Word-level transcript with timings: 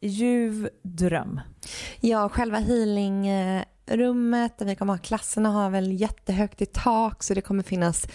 ljuv 0.00 0.68
dröm. 0.82 1.40
Ja, 2.00 2.28
själva 2.28 2.58
healingrummet 2.58 4.58
där 4.58 4.66
vi 4.66 4.76
kommer 4.76 4.92
ha 4.92 4.98
klasserna 4.98 5.50
har 5.50 5.70
väl 5.70 6.00
jättehögt 6.00 6.62
i 6.62 6.66
tak 6.66 7.22
så 7.22 7.34
det 7.34 7.40
kommer 7.40 7.62
finnas 7.62 8.06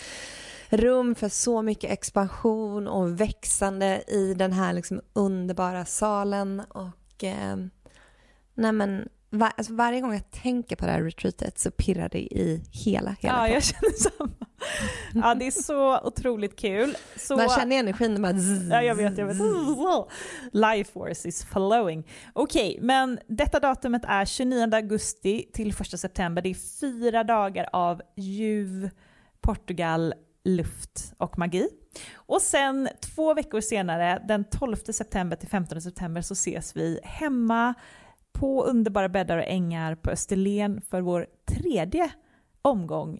rum 0.70 1.16
för 1.16 1.30
så 1.30 1.62
mycket 1.62 1.92
expansion 1.92 2.88
och 2.88 3.22
växande 3.22 4.04
i 4.08 4.34
den 4.34 4.54
här 4.54 4.74
liksom 4.74 5.02
underbara 5.14 5.86
salen 5.86 6.60
och 6.60 7.24
eh, 7.24 7.56
nej 8.54 8.72
men 8.72 9.10
var, 9.30 9.52
alltså 9.58 9.74
varje 9.74 10.02
gång 10.02 10.14
jag 10.14 10.32
tänker 10.32 10.76
på 10.76 10.86
det 10.86 10.92
här 10.92 11.04
retreatet 11.04 11.60
så 11.60 11.72
pirrar 11.72 12.10
det 12.10 12.20
i 12.20 12.64
hela, 12.72 13.16
hela 13.20 13.48
Ja, 13.48 13.48
jag 13.48 13.64
känner 13.64 13.92
samma. 13.92 14.41
Ja, 15.14 15.36
det 15.36 15.48
är 15.48 15.52
så 15.52 16.00
otroligt 16.00 16.60
kul. 16.60 16.96
Så... 17.16 17.38
Man 17.38 17.50
känner 17.50 17.80
energin 17.80 18.22
bara 18.22 18.34
Ja, 18.70 18.84
jag 18.84 18.96
vet, 18.96 19.18
jag 19.18 19.26
vet. 19.26 19.38
Life 20.52 20.92
force 20.92 21.28
is 21.28 21.46
flowing. 21.46 22.08
Okej, 22.34 22.72
okay, 22.72 22.86
men 22.86 23.20
detta 23.28 23.60
datumet 23.60 24.02
är 24.08 24.26
29 24.26 24.76
augusti 24.76 25.50
till 25.54 25.70
1 25.70 26.00
september. 26.00 26.42
Det 26.42 26.50
är 26.50 26.80
fyra 26.80 27.24
dagar 27.24 27.70
av 27.74 28.02
ljuv 28.16 28.90
Portugal, 29.42 30.14
luft 30.44 31.14
och 31.18 31.38
magi. 31.38 31.70
Och 32.16 32.42
sen 32.42 32.90
två 33.02 33.34
veckor 33.34 33.62
senare, 33.62 34.24
den 34.28 34.44
12 34.44 34.76
september 34.76 35.38
till 35.38 35.50
15 35.50 35.82
september, 35.82 36.22
så 36.22 36.34
ses 36.34 36.76
vi 36.76 37.00
hemma 37.04 37.74
på 38.34 38.64
underbara 38.64 39.10
bäddar 39.10 39.38
och 39.38 39.48
ängar 39.48 39.96
på 39.96 40.10
Österlen 40.10 40.82
för 40.82 41.02
vår 41.02 41.28
tredje 41.46 42.12
omgång 42.62 43.20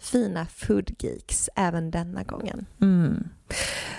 fina 0.00 0.46
foodgeeks 0.46 1.50
även 1.56 1.90
denna 1.90 2.22
gången. 2.22 2.66
Mm. 2.80 3.28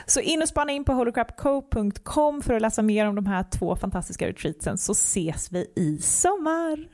Så 0.05 0.19
in 0.19 0.41
och 0.41 0.47
spana 0.47 0.71
in 0.71 0.85
på 0.85 0.93
holocrapco.com 0.93 2.41
för 2.41 2.53
att 2.53 2.61
läsa 2.61 2.81
mer 2.81 3.07
om 3.07 3.15
de 3.15 3.25
här 3.25 3.45
två 3.51 3.75
fantastiska 3.75 4.27
retreatsen 4.27 4.77
så 4.77 4.91
ses 4.91 5.51
vi 5.51 5.71
i 5.75 5.97
sommar. 5.97 6.87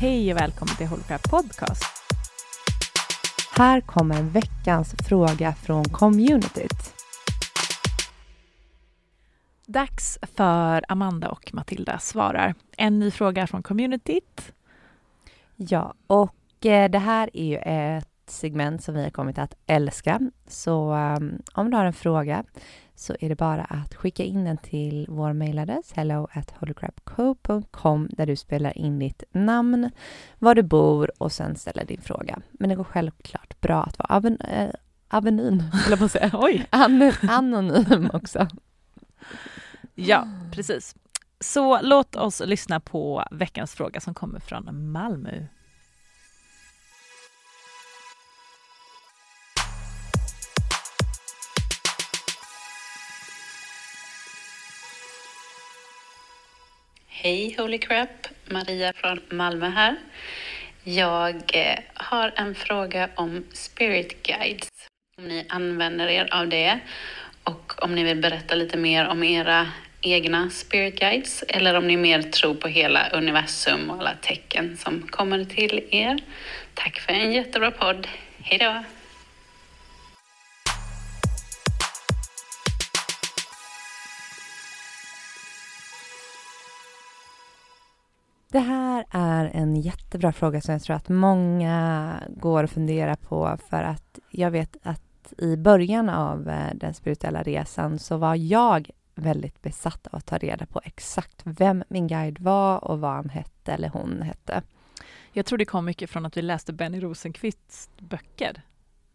Hej 0.00 0.32
och 0.32 0.40
välkommen 0.40 0.76
till 0.76 0.86
Holocrap 0.86 1.30
Podcast. 1.30 1.84
Här 3.52 3.80
kommer 3.80 4.22
veckans 4.22 4.94
fråga 5.08 5.54
från 5.54 5.84
communityt. 5.84 7.05
Dags 9.68 10.18
för 10.22 10.84
Amanda 10.88 11.28
och 11.28 11.54
Matilda 11.54 11.98
svarar. 11.98 12.54
En 12.76 12.98
ny 12.98 13.10
fråga 13.10 13.46
från 13.46 13.62
communityt. 13.62 14.52
Ja, 15.56 15.94
och 16.06 16.66
eh, 16.66 16.90
det 16.90 16.98
här 16.98 17.30
är 17.32 17.44
ju 17.44 17.56
ett 17.56 18.08
segment 18.26 18.82
som 18.82 18.94
vi 18.94 19.02
har 19.02 19.10
kommit 19.10 19.38
att 19.38 19.54
älska. 19.66 20.20
Så 20.48 20.92
um, 20.92 21.42
om 21.52 21.70
du 21.70 21.76
har 21.76 21.84
en 21.84 21.92
fråga 21.92 22.44
så 22.94 23.16
är 23.20 23.28
det 23.28 23.36
bara 23.36 23.64
att 23.64 23.94
skicka 23.94 24.22
in 24.22 24.44
den 24.44 24.56
till 24.56 25.06
vår 25.08 25.32
mejladress 25.32 25.92
hello 25.92 26.28
at 26.32 26.54
där 28.08 28.26
du 28.26 28.36
spelar 28.36 28.78
in 28.78 28.98
ditt 28.98 29.22
namn, 29.32 29.90
var 30.38 30.54
du 30.54 30.62
bor 30.62 31.10
och 31.18 31.32
sen 31.32 31.56
ställer 31.56 31.84
din 31.84 32.00
fråga. 32.00 32.38
Men 32.52 32.68
det 32.68 32.74
går 32.74 32.84
självklart 32.84 33.60
bra 33.60 33.82
att 33.82 33.98
vara 33.98 34.16
aven, 34.16 34.40
äh, 34.40 34.70
avenym, 35.08 35.62
eller 35.86 35.96
på 35.96 36.08
säga. 36.08 36.30
Oj. 36.32 36.66
An 36.70 37.12
anonym 37.28 38.10
också. 38.12 38.48
Ja, 39.94 40.28
precis. 40.52 40.94
Så 41.40 41.82
låt 41.82 42.16
oss 42.16 42.42
lyssna 42.46 42.80
på 42.80 43.24
veckans 43.30 43.74
fråga 43.74 44.00
som 44.00 44.14
kommer 44.14 44.40
från 44.40 44.90
Malmö. 44.92 45.46
Hej 57.06 57.54
Holy 57.58 57.78
Crap! 57.78 58.26
Maria 58.50 58.92
från 58.92 59.20
Malmö 59.30 59.68
här. 59.68 59.96
Jag 60.84 61.34
eh, 61.54 61.78
har 61.94 62.32
en 62.36 62.54
fråga 62.54 63.08
om 63.14 63.44
Spirit 63.52 64.22
Guides. 64.22 64.68
Om 65.18 65.24
ni 65.24 65.46
använder 65.48 66.06
er 66.06 66.34
av 66.34 66.48
det 66.48 66.80
och 67.76 67.84
om 67.84 67.94
ni 67.94 68.04
vill 68.04 68.20
berätta 68.20 68.54
lite 68.54 68.76
mer 68.76 69.08
om 69.08 69.22
era 69.22 69.66
egna 70.00 70.50
spirit 70.50 71.00
guides 71.00 71.44
eller 71.48 71.74
om 71.74 71.86
ni 71.86 71.96
mer 71.96 72.22
tror 72.22 72.54
på 72.54 72.68
hela 72.68 73.08
universum 73.08 73.90
och 73.90 73.98
alla 73.98 74.14
tecken 74.22 74.76
som 74.76 75.02
kommer 75.02 75.44
till 75.44 75.88
er. 75.90 76.18
Tack 76.74 76.98
för 76.98 77.12
en 77.12 77.32
jättebra 77.32 77.70
podd. 77.70 78.08
Hejdå. 78.38 78.84
Det 88.48 88.58
här 88.58 89.04
är 89.10 89.50
en 89.54 89.76
jättebra 89.76 90.32
fråga 90.32 90.60
som 90.60 90.72
jag 90.72 90.82
tror 90.82 90.96
att 90.96 91.08
många 91.08 92.22
går 92.28 92.64
och 92.64 92.70
funderar 92.70 93.14
på 93.14 93.58
för 93.70 93.82
att 93.82 94.18
jag 94.30 94.50
vet 94.50 94.76
att 94.82 95.05
i 95.38 95.56
början 95.56 96.08
av 96.08 96.48
eh, 96.48 96.74
den 96.74 96.94
spirituella 96.94 97.42
resan 97.42 97.98
så 97.98 98.16
var 98.16 98.34
jag 98.34 98.90
väldigt 99.14 99.62
besatt 99.62 100.06
av 100.06 100.16
att 100.16 100.26
ta 100.26 100.38
reda 100.38 100.66
på 100.66 100.80
exakt 100.84 101.42
vem 101.44 101.84
min 101.88 102.06
guide 102.06 102.38
var 102.38 102.84
och 102.84 103.00
vad 103.00 103.10
han 103.10 103.28
hette 103.28 103.72
eller 103.72 103.88
hon 103.88 104.22
hette. 104.22 104.62
Jag 105.32 105.46
tror 105.46 105.58
det 105.58 105.64
kom 105.64 105.84
mycket 105.84 106.10
från 106.10 106.26
att 106.26 106.36
vi 106.36 106.42
läste 106.42 106.72
Benny 106.72 107.00
Rosenqvists 107.00 107.90
böcker. 107.98 108.62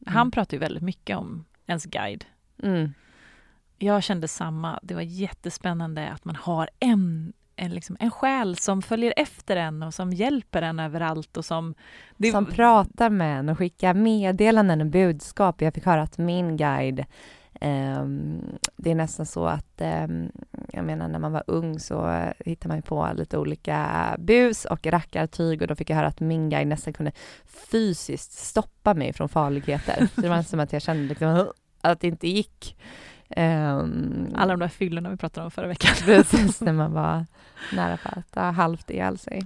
Mm. 0.01 0.13
Han 0.13 0.31
pratar 0.31 0.57
ju 0.57 0.59
väldigt 0.59 0.83
mycket 0.83 1.17
om 1.17 1.45
ens 1.65 1.85
guide. 1.85 2.25
Mm. 2.63 2.93
Jag 3.77 4.03
kände 4.03 4.27
samma. 4.27 4.79
Det 4.83 4.93
var 4.93 5.01
jättespännande 5.01 6.09
att 6.09 6.25
man 6.25 6.35
har 6.35 6.69
en 6.79 7.33
en, 7.61 7.71
liksom, 7.71 7.97
en 7.99 8.11
själ 8.11 8.57
som 8.57 8.81
följer 8.81 9.13
efter 9.17 9.55
en 9.55 9.83
och 9.83 9.93
som 9.93 10.13
hjälper 10.13 10.61
en 10.61 10.79
överallt 10.79 11.37
och 11.37 11.45
som... 11.45 11.73
Det... 12.17 12.31
Som 12.31 12.45
pratar 12.45 13.09
med 13.09 13.39
en 13.39 13.49
och 13.49 13.57
skickar 13.57 13.93
meddelanden 13.93 14.81
och 14.81 14.87
budskap. 14.87 15.61
Jag 15.61 15.73
fick 15.73 15.85
höra 15.85 16.01
att 16.01 16.17
min 16.17 16.57
guide 16.57 17.05
Um, 17.61 18.57
det 18.75 18.91
är 18.91 18.95
nästan 18.95 19.25
så 19.25 19.45
att, 19.45 19.81
um, 19.81 20.31
jag 20.73 20.85
menar 20.85 21.07
när 21.07 21.19
man 21.19 21.31
var 21.31 21.43
ung 21.47 21.79
så 21.79 22.07
uh, 22.07 22.31
hittade 22.45 22.73
man 22.73 22.81
på 22.81 23.09
lite 23.15 23.37
olika 23.37 24.15
bus 24.19 24.65
och 24.65 24.85
rackartyg 24.85 25.61
och 25.61 25.67
då 25.67 25.75
fick 25.75 25.89
jag 25.89 25.95
höra 25.95 26.07
att 26.07 26.19
min 26.19 26.49
guide 26.49 26.67
nästan 26.67 26.93
kunde 26.93 27.11
fysiskt 27.45 28.31
stoppa 28.31 28.93
mig 28.93 29.13
från 29.13 29.29
farligheter. 29.29 30.07
Så 30.15 30.21
det 30.21 30.29
var 30.29 30.41
som 30.41 30.59
att 30.59 30.73
jag 30.73 30.81
kände 30.81 31.07
liksom, 31.07 31.47
att 31.81 31.99
det 31.99 32.07
inte 32.07 32.27
gick. 32.27 32.77
Um, 33.37 34.33
Alla 34.35 34.53
de 34.53 34.59
där 34.59 34.67
fyllorna 34.67 35.09
vi 35.09 35.17
pratade 35.17 35.45
om 35.45 35.51
förra 35.51 35.67
veckan. 35.67 35.91
Precis, 36.05 36.61
när 36.61 36.73
man 36.73 36.93
var 36.93 37.25
nära 37.73 37.97
på 37.97 38.09
att 38.09 38.35
ha 38.35 38.51
halvt 38.51 38.89
ihjäl 38.89 39.17
sig. 39.17 39.43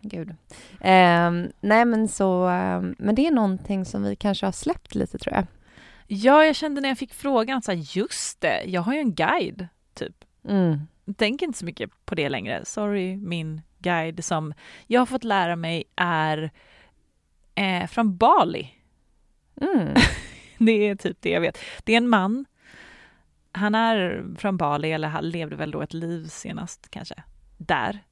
Gud. 0.00 0.28
Um, 0.70 1.52
nej, 1.60 1.84
men 1.84 2.08
så... 2.08 2.48
Um, 2.48 2.94
men 2.98 3.14
det 3.14 3.26
är 3.26 3.30
någonting 3.30 3.84
som 3.84 4.02
vi 4.02 4.16
kanske 4.16 4.46
har 4.46 4.52
släppt 4.52 4.94
lite, 4.94 5.18
tror 5.18 5.34
jag. 5.34 5.46
Ja, 6.06 6.44
jag 6.44 6.56
kände 6.56 6.80
när 6.80 6.88
jag 6.88 6.98
fick 6.98 7.14
frågan, 7.14 7.62
så 7.62 7.72
här, 7.72 7.96
just 7.96 8.40
det, 8.40 8.64
jag 8.66 8.82
har 8.82 8.94
ju 8.94 8.98
en 8.98 9.14
guide, 9.14 9.68
typ. 9.94 10.24
Mm. 10.48 10.80
Tänker 11.16 11.46
inte 11.46 11.58
så 11.58 11.64
mycket 11.64 11.90
på 12.04 12.14
det 12.14 12.28
längre. 12.28 12.64
Sorry, 12.64 13.16
min 13.16 13.60
guide 13.78 14.24
som 14.24 14.54
jag 14.86 15.00
har 15.00 15.06
fått 15.06 15.24
lära 15.24 15.56
mig 15.56 15.84
är 15.96 16.50
eh, 17.54 17.86
från 17.86 18.16
Bali. 18.16 18.74
Mm. 19.60 19.94
det 20.58 20.72
är 20.72 20.94
typ 20.94 21.16
det 21.20 21.30
jag 21.30 21.40
vet. 21.40 21.58
Det 21.84 21.92
är 21.92 21.96
en 21.96 22.08
man 22.08 22.44
han 23.52 23.74
är 23.74 24.24
från 24.38 24.56
Bali, 24.56 24.92
eller 24.92 25.08
han 25.08 25.28
levde 25.28 25.56
väl 25.56 25.70
då 25.70 25.82
ett 25.82 25.94
liv 25.94 26.26
senast 26.26 26.90
kanske, 26.90 27.22
där. 27.58 28.04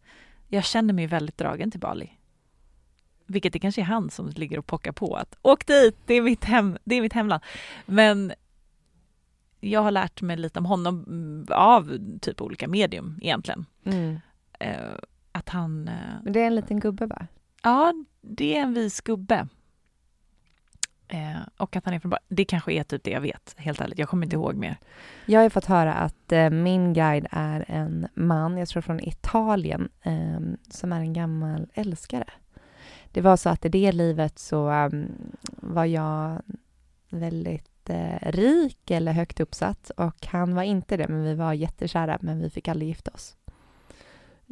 Jag 0.48 0.64
känner 0.64 0.94
mig 0.94 1.06
väldigt 1.06 1.38
dragen 1.38 1.70
till 1.70 1.80
Bali. 1.80 2.10
Vilket 3.26 3.52
det 3.52 3.58
kanske 3.58 3.80
är 3.80 3.84
han 3.84 4.10
som 4.10 4.28
ligger 4.28 4.58
och 4.58 4.66
pockar 4.66 4.92
på 4.92 5.14
att 5.16 5.36
åk 5.42 5.66
dit, 5.66 5.96
det 6.06 6.14
är 6.14 6.22
mitt, 6.22 6.44
hem, 6.44 6.78
det 6.84 6.94
är 6.94 7.02
mitt 7.02 7.12
hemland. 7.12 7.42
Men 7.86 8.32
jag 9.60 9.82
har 9.82 9.90
lärt 9.90 10.22
mig 10.22 10.36
lite 10.36 10.58
om 10.58 10.66
honom 10.66 11.04
mm, 11.08 11.46
av 11.50 11.98
typ 12.20 12.40
olika 12.40 12.68
medium 12.68 13.18
egentligen. 13.22 13.66
Mm. 13.84 14.20
Uh, 14.64 14.98
att 15.32 15.48
han... 15.48 15.88
Uh, 15.88 16.22
Men 16.24 16.32
det 16.32 16.40
är 16.40 16.46
en 16.46 16.54
liten 16.54 16.80
gubbe 16.80 17.06
va? 17.06 17.26
Ja, 17.62 17.94
det 18.20 18.56
är 18.56 18.62
en 18.62 18.74
vis 18.74 19.00
gubbe. 19.00 19.48
Och 21.60 21.76
att 21.76 21.84
han 21.84 21.94
är 21.94 21.98
från 21.98 22.14
Det 22.28 22.44
kanske 22.44 22.72
är 22.72 22.82
typ 22.82 23.04
det 23.04 23.10
jag 23.10 23.20
vet, 23.20 23.54
helt 23.56 23.80
ärligt. 23.80 23.98
Jag 23.98 24.08
kommer 24.08 24.26
inte 24.26 24.36
ihåg 24.36 24.54
mer. 24.54 24.76
Jag 25.26 25.40
har 25.40 25.48
fått 25.48 25.64
höra 25.64 25.94
att 25.94 26.32
eh, 26.32 26.50
min 26.50 26.92
guide 26.92 27.26
är 27.30 27.64
en 27.68 28.08
man, 28.14 28.58
jag 28.58 28.68
tror 28.68 28.82
från 28.82 29.00
Italien, 29.00 29.88
eh, 30.02 30.40
som 30.70 30.92
är 30.92 31.00
en 31.00 31.12
gammal 31.12 31.68
älskare. 31.74 32.26
Det 33.12 33.20
var 33.20 33.36
så 33.36 33.48
att 33.48 33.64
i 33.64 33.68
det 33.68 33.92
livet 33.92 34.38
så 34.38 34.70
um, 34.70 35.06
var 35.46 35.84
jag 35.84 36.42
väldigt 37.08 37.90
eh, 37.90 38.30
rik 38.30 38.90
eller 38.90 39.12
högt 39.12 39.40
uppsatt 39.40 39.90
och 39.96 40.26
han 40.26 40.54
var 40.54 40.62
inte 40.62 40.96
det, 40.96 41.08
men 41.08 41.24
vi 41.24 41.34
var 41.34 41.52
jättekära, 41.52 42.18
men 42.20 42.40
vi 42.40 42.50
fick 42.50 42.68
aldrig 42.68 42.88
gifta 42.88 43.10
oss. 43.10 43.36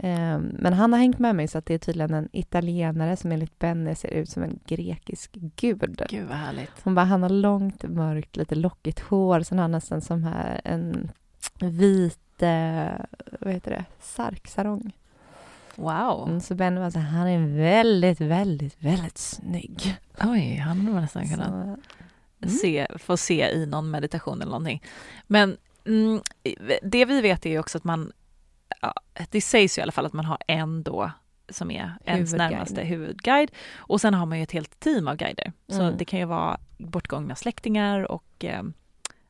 Ehm, 0.03 0.51
men 0.59 0.73
han 0.73 0.93
har 0.93 1.01
hängt 1.01 1.19
med 1.19 1.35
mig 1.35 1.49
så 1.49 1.59
att 1.59 1.67
det 1.67 1.75
är 1.75 1.79
tydligen 1.79 2.15
en 2.15 2.29
italienare 2.33 3.17
som 3.17 3.33
enligt 3.33 3.59
Benny 3.59 3.95
ser 3.95 4.09
ut 4.09 4.29
som 4.29 4.43
en 4.43 4.59
grekisk 4.67 5.31
gud. 5.33 6.03
Gud 6.11 6.29
vad 6.29 6.37
härligt. 6.37 6.71
Hon 6.83 6.95
bara, 6.95 7.05
han 7.05 7.23
har 7.23 7.31
långt, 7.31 7.83
mörkt, 7.83 8.37
lite 8.37 8.55
lockigt 8.55 9.01
hår, 9.01 9.41
sen 9.41 9.59
har 9.59 9.63
han 9.63 9.73
nästan 9.73 10.01
som 10.01 10.25
här 10.25 10.61
en 10.65 11.11
vit, 11.61 12.43
eh, 12.43 12.91
vad 13.41 13.53
heter 13.53 13.71
det, 13.71 13.85
sarksarong. 14.01 14.93
Wow. 15.75 16.29
Mm, 16.29 16.41
så 16.41 16.55
Benny 16.55 16.81
var 16.81 16.91
så 16.91 16.99
han 16.99 17.29
är 17.29 17.57
väldigt, 17.57 18.21
väldigt, 18.21 18.77
väldigt 18.79 19.19
snygg. 19.19 19.97
Oj, 20.21 20.57
han 20.57 20.81
hade 20.81 21.01
nästan 21.01 21.29
kunnat 21.29 21.53
mm. 21.55 21.79
se, 22.61 22.87
få 22.99 23.17
se 23.17 23.51
i 23.51 23.67
någon 23.67 23.91
meditation 23.91 24.43
eller 24.43 24.51
någonting. 24.51 24.83
Men 25.27 25.57
mm, 25.87 26.21
det 26.83 27.05
vi 27.05 27.21
vet 27.21 27.47
är 27.47 27.51
ju 27.51 27.59
också 27.59 27.79
att 27.79 27.85
man 27.85 28.13
ja, 28.81 28.95
det 29.31 29.41
sägs 29.41 29.79
ju 29.79 29.81
i 29.81 29.83
alla 29.83 29.93
fall 29.93 30.07
att 30.07 30.13
man 30.13 30.25
har 30.25 30.39
en 30.47 30.83
då 30.83 31.11
som 31.49 31.71
är 31.71 31.93
ens 32.05 32.33
närmaste 32.33 32.83
huvudguide. 32.83 33.51
Och 33.77 34.01
sen 34.01 34.15
har 34.15 34.27
man 34.27 34.39
ju 34.39 34.43
ett 34.43 34.53
helt 34.53 34.81
team 34.81 35.09
av 35.09 35.17
guider. 35.17 35.53
Så 35.69 35.83
mm. 35.83 35.97
det 35.97 36.05
kan 36.05 36.19
ju 36.19 36.25
vara 36.25 36.61
bortgångna 36.79 37.35
släktingar 37.35 38.13
och 38.13 38.45
eh, 38.45 38.63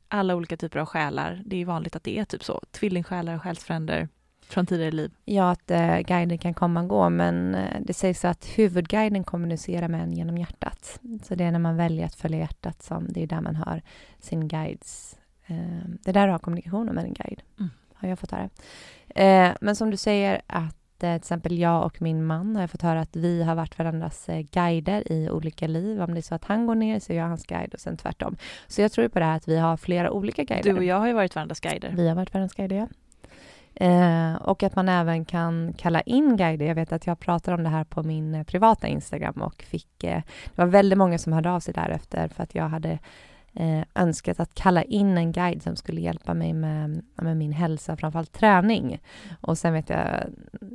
alla 0.09 0.35
olika 0.35 0.57
typer 0.57 0.79
av 0.79 0.87
själar. 0.87 1.43
Det 1.47 1.57
är 1.57 1.65
vanligt 1.65 1.97
att 1.97 2.05
det 2.05 2.19
är 2.19 2.25
typ 2.25 2.45
så. 2.45 2.63
Tvillingsjälar 2.71 3.35
och 3.35 3.43
själsfränder 3.43 4.09
från 4.49 4.67
tidigare 4.67 4.91
liv. 4.91 5.13
Ja, 5.25 5.51
att 5.51 5.71
eh, 5.71 5.99
guiden 5.99 6.39
kan 6.39 6.55
komma 6.55 6.81
och 6.81 6.89
gå, 6.89 7.11
men 7.11 7.55
eh, 7.55 7.81
det 7.81 7.95
sägs 7.95 8.25
att 8.25 8.45
huvudguiden 8.45 9.25
kommunicerar 9.25 9.89
med 9.89 10.03
en 10.03 10.13
genom 10.13 10.39
hjärtat. 10.39 11.01
Så 11.23 11.35
det 11.35 11.45
är 11.45 11.51
när 11.51 11.59
man 11.59 11.77
väljer 11.77 12.07
att 12.07 12.15
följa 12.15 12.39
hjärtat 12.39 12.83
som 12.83 13.07
det 13.09 13.23
är 13.23 13.27
där 13.27 13.41
man 13.41 13.57
har 13.57 13.83
sin 14.19 14.49
guides... 14.49 15.19
Eh, 15.47 15.57
det 15.87 16.11
är 16.11 16.13
där 16.13 16.27
du 16.27 16.33
har 16.33 16.39
kommunikationen 16.39 16.95
med 16.95 17.05
din 17.05 17.15
guide, 17.15 17.43
mm. 17.59 17.71
Har 18.01 18.09
jag 18.09 18.19
fått 18.19 18.31
höra. 18.31 18.49
Eh, 19.09 19.53
men 19.61 19.77
som 19.77 19.91
du 19.91 19.97
säger 19.97 20.41
att 20.47 20.75
eh, 21.03 21.11
till 21.11 21.17
exempel 21.17 21.59
jag 21.59 21.85
och 21.85 22.03
min 22.03 22.25
man 22.25 22.57
har 22.57 22.67
fått 22.67 22.83
höra 22.83 23.01
att 23.01 23.17
vi 23.17 23.43
har 23.43 23.55
varit 23.55 23.79
varandras 23.79 24.29
eh, 24.29 24.41
guider 24.41 25.13
i 25.13 25.31
olika 25.31 25.67
liv. 25.67 26.03
Om 26.03 26.15
det 26.15 26.21
är 26.21 26.23
så 26.23 26.35
att 26.35 26.45
han 26.45 26.67
går 26.67 26.75
ner 26.75 27.01
så 27.01 27.13
är 27.13 27.17
jag 27.17 27.25
hans 27.25 27.47
guide 27.47 27.75
och 27.75 27.81
sen 27.81 27.97
tvärtom. 27.97 28.37
Så 28.67 28.81
jag 28.81 28.93
tror 28.93 29.09
på 29.09 29.19
det 29.19 29.25
här 29.25 29.37
att 29.37 29.49
vi 29.49 29.59
har 29.59 29.77
flera 29.77 30.11
olika 30.11 30.45
guider. 30.45 30.73
Du 30.73 30.77
och 30.77 30.85
jag 30.85 30.99
har 30.99 31.07
ju 31.07 31.13
varit 31.13 31.35
varandras 31.35 31.61
guider. 31.61 31.93
Vi 31.97 32.09
har 32.09 32.15
varit 32.15 32.35
varandras 32.35 32.55
guider, 32.55 32.77
ja. 32.77 32.89
Eh, 33.81 34.35
och 34.35 34.63
att 34.63 34.77
man 34.77 34.89
även 34.89 35.25
kan 35.25 35.73
kalla 35.73 36.01
in 36.01 36.37
guider. 36.37 36.67
Jag 36.67 36.75
vet 36.75 36.93
att 36.93 37.07
jag 37.07 37.21
pratade 37.21 37.55
om 37.55 37.63
det 37.63 37.69
här 37.69 37.85
på 37.85 38.03
min 38.03 38.35
eh, 38.35 38.45
privata 38.45 38.89
Instagram 38.89 39.43
och 39.43 39.63
fick... 39.63 40.05
Eh, 40.05 40.23
det 40.45 40.63
var 40.63 40.67
väldigt 40.67 40.99
många 40.99 41.19
som 41.19 41.33
hörde 41.33 41.51
av 41.51 41.61
sig 41.61 41.75
därefter 41.75 42.29
för 42.29 42.43
att 42.43 42.55
jag 42.55 42.69
hade 42.69 42.99
eh, 43.55 43.83
önskat 43.95 44.41
att 44.41 44.55
kalla 44.55 44.83
in 44.83 45.19
en 45.19 45.33
guide 45.33 45.63
som 45.63 45.77
skulle 45.77 46.01
hjälpa 46.01 46.35
mig 46.35 46.53
med, 46.53 47.05
med 47.15 47.37
min 47.37 47.53
hälsa, 47.53 47.97
framförallt 47.97 48.33
träning. 48.33 49.01
Och 49.41 49.59
sen 49.59 49.73
vet 49.73 49.91
jag, 49.91 50.07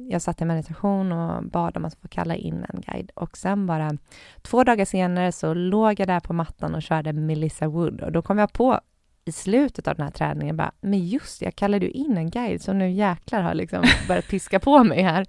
jag 0.09 0.21
satt 0.21 0.41
i 0.41 0.45
meditation 0.45 1.11
och 1.11 1.43
bad 1.43 1.77
om 1.77 1.85
att 1.85 1.95
få 1.95 2.07
kalla 2.07 2.35
in 2.35 2.65
en 2.69 2.81
guide. 2.81 3.11
Och 3.15 3.37
sen 3.37 3.67
bara 3.67 3.91
två 4.41 4.63
dagar 4.63 4.85
senare 4.85 5.31
så 5.31 5.53
låg 5.53 5.99
jag 5.99 6.07
där 6.07 6.19
på 6.19 6.33
mattan 6.33 6.75
och 6.75 6.81
körde 6.81 7.13
Melissa 7.13 7.67
Wood 7.67 8.01
och 8.01 8.11
då 8.11 8.21
kom 8.21 8.37
jag 8.37 8.53
på 8.53 8.79
i 9.25 9.31
slutet 9.31 9.87
av 9.87 9.95
den 9.95 10.03
här 10.03 10.11
träningen 10.11 10.57
bara, 10.57 10.71
men 10.81 11.05
just 11.05 11.41
jag 11.41 11.55
kallade 11.55 11.85
ju 11.85 11.91
in 11.91 12.17
en 12.17 12.29
guide 12.29 12.61
som 12.61 12.77
nu 12.77 12.91
jäklar 12.91 13.41
har 13.41 13.53
liksom 13.53 13.83
börjat 14.07 14.27
piska 14.27 14.59
på 14.59 14.83
mig 14.83 15.01
här. 15.01 15.25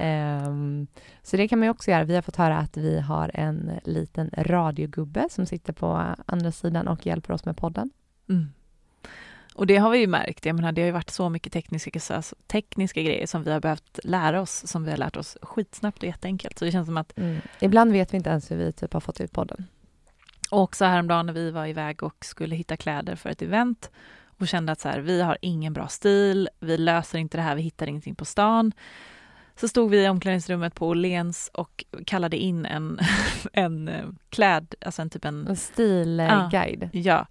Um, 0.00 0.86
så 1.22 1.36
det 1.36 1.48
kan 1.48 1.58
man 1.58 1.66
ju 1.66 1.70
också 1.70 1.90
göra. 1.90 2.04
Vi 2.04 2.14
har 2.14 2.22
fått 2.22 2.36
höra 2.36 2.58
att 2.58 2.76
vi 2.76 3.00
har 3.00 3.30
en 3.34 3.70
liten 3.84 4.30
radiogubbe 4.36 5.26
som 5.30 5.46
sitter 5.46 5.72
på 5.72 6.14
andra 6.26 6.52
sidan 6.52 6.88
och 6.88 7.06
hjälper 7.06 7.34
oss 7.34 7.44
med 7.44 7.56
podden. 7.56 7.90
Mm. 8.28 8.46
Och 9.54 9.66
det 9.66 9.76
har 9.76 9.90
vi 9.90 9.98
ju 9.98 10.06
märkt. 10.06 10.46
Jag 10.46 10.56
menar, 10.56 10.72
det 10.72 10.82
har 10.82 10.86
ju 10.86 10.92
varit 10.92 11.10
så 11.10 11.28
mycket 11.28 11.52
tekniska, 11.52 12.22
tekniska 12.46 13.02
grejer 13.02 13.26
som 13.26 13.42
vi 13.42 13.52
har 13.52 13.60
behövt 13.60 13.98
lära 14.04 14.40
oss, 14.40 14.66
som 14.66 14.84
vi 14.84 14.90
har 14.90 14.98
lärt 14.98 15.16
oss 15.16 15.36
skitsnabbt 15.42 15.98
och 15.98 16.08
jätteenkelt. 16.08 16.58
Så 16.58 16.64
det 16.64 16.72
känns 16.72 16.86
som 16.86 16.96
att... 16.96 17.18
Mm. 17.18 17.38
Ibland 17.60 17.92
vet 17.92 18.12
vi 18.12 18.16
inte 18.16 18.30
ens 18.30 18.50
hur 18.50 18.56
vi 18.56 18.72
typ 18.72 18.92
har 18.92 19.00
fått 19.00 19.20
ut 19.20 19.32
podden. 19.32 19.64
Och 20.50 20.76
så 20.76 20.84
häromdagen 20.84 21.26
när 21.26 21.32
vi 21.32 21.50
var 21.50 21.66
iväg 21.66 22.02
och 22.02 22.24
skulle 22.24 22.56
hitta 22.56 22.76
kläder 22.76 23.16
för 23.16 23.30
ett 23.30 23.42
event 23.42 23.90
och 24.38 24.48
kände 24.48 24.72
att 24.72 24.80
så 24.80 24.88
här, 24.88 25.00
vi 25.00 25.22
har 25.22 25.38
ingen 25.40 25.72
bra 25.72 25.88
stil, 25.88 26.48
vi 26.60 26.78
löser 26.78 27.18
inte 27.18 27.38
det 27.38 27.42
här, 27.42 27.54
vi 27.54 27.62
hittar 27.62 27.86
ingenting 27.86 28.14
på 28.14 28.24
stan 28.24 28.72
så 29.56 29.68
stod 29.68 29.90
vi 29.90 30.04
i 30.04 30.08
omklädningsrummet 30.08 30.74
på 30.74 30.88
Åhléns 30.88 31.50
och 31.54 31.84
kallade 32.06 32.36
in 32.36 32.66
en, 32.66 32.98
en 33.52 33.88
eh, 33.88 34.04
kläd, 34.28 34.74
alltså 34.80 35.02
en 35.02 35.10
typ 35.10 35.24
en... 35.24 35.46
En 35.46 35.56
stilguide. 35.56 36.90
Ja, 36.92 37.00
ja. 37.00 37.26